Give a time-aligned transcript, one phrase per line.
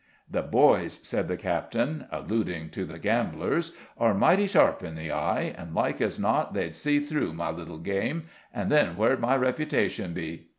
[0.27, 5.53] "The boys," said the captain, alluding to the gamblers, "are mighty sharp in the eye,
[5.55, 10.13] and like as not they'd see through my little game, and then where'd my reputation
[10.13, 10.47] be?